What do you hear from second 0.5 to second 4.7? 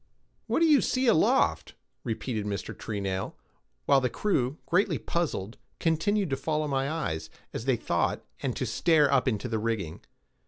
do you see aloft?" repeated Mr. Treenail, while the crew,